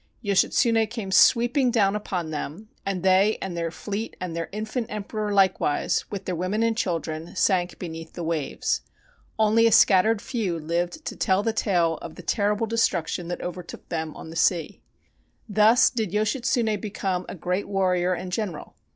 Yoshitsune 0.23 0.87
came 0.89 1.11
sweeping 1.11 1.69
down 1.69 1.95
upon 1.95 2.31
them, 2.31 2.69
and 2.87 3.03
they 3.03 3.37
and 3.39 3.55
their 3.55 3.69
fleet 3.69 4.15
and 4.19 4.35
their 4.35 4.49
infant 4.51 4.87
emperor 4.89 5.31
likewise, 5.31 6.05
with 6.09 6.25
their 6.25 6.35
women 6.35 6.63
and 6.63 6.75
children, 6.75 7.35
sank 7.35 7.77
beneath 7.77 8.13
the 8.13 8.23
waves. 8.23 8.81
Only 9.37 9.67
a 9.67 9.71
scattered 9.71 10.19
few 10.19 10.57
lived 10.57 11.05
to 11.05 11.15
tell 11.15 11.43
the 11.43 11.53
tale 11.53 11.99
of 12.01 12.15
the 12.15 12.23
terrible 12.23 12.65
destruction 12.65 13.27
that 13.27 13.41
overtook 13.43 13.89
them 13.89 14.15
on 14.15 14.31
the 14.31 14.35
sea. 14.35 14.81
Thus 15.47 15.91
did 15.91 16.11
Yoshitsune 16.11 16.81
become 16.81 17.23
a 17.29 17.35
great 17.35 17.67
warrior 17.67 18.15
and 18.15 18.31
general. 18.31 18.73